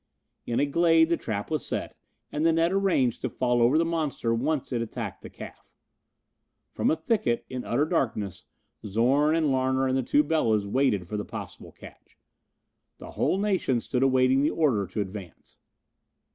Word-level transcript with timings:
In 0.47 0.59
a 0.59 0.65
glade 0.65 1.09
the 1.09 1.15
trap 1.15 1.51
was 1.51 1.63
set 1.63 1.95
and 2.31 2.43
the 2.43 2.51
net 2.51 2.71
arranged 2.73 3.21
to 3.21 3.29
fall 3.29 3.61
over 3.61 3.77
the 3.77 3.85
monster 3.85 4.33
once 4.33 4.71
it 4.71 4.81
attacked 4.81 5.21
the 5.21 5.29
calf. 5.29 5.75
From 6.71 6.89
a 6.89 6.95
thicket, 6.95 7.45
in 7.49 7.63
utter 7.63 7.85
darkness, 7.85 8.45
Zorn 8.83 9.35
and 9.35 9.51
Larner 9.51 9.87
and 9.87 9.95
the 9.95 10.01
two 10.01 10.23
Belas 10.23 10.65
waited 10.65 11.07
for 11.07 11.17
the 11.17 11.23
possible 11.23 11.71
catch. 11.71 12.17
The 12.97 13.11
whole 13.11 13.37
nation 13.37 13.79
stood 13.79 14.01
awaiting 14.01 14.41
the 14.41 14.49
order 14.49 14.87
to 14.87 15.01
advance. 15.01 15.59